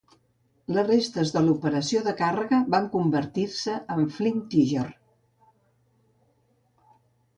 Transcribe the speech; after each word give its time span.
Les 0.75 0.85
restes 0.87 1.33
de 1.35 1.43
l'operació 1.47 2.01
de 2.07 2.13
càrrega 2.23 2.59
van 2.75 2.87
convertir-se 2.95 3.77
en 3.97 4.11
Flying 4.17 4.43
Tiger. 4.55 4.89